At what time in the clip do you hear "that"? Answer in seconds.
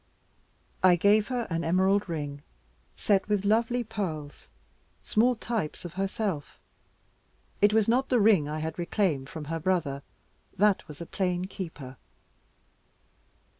10.57-10.87